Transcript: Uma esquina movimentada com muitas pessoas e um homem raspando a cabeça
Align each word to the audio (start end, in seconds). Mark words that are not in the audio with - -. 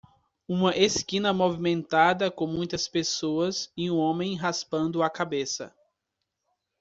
Uma 0.47 0.75
esquina 0.75 1.31
movimentada 1.31 2.31
com 2.31 2.47
muitas 2.47 2.87
pessoas 2.87 3.71
e 3.77 3.91
um 3.91 3.97
homem 3.99 4.35
raspando 4.35 5.03
a 5.03 5.09
cabeça 5.11 5.71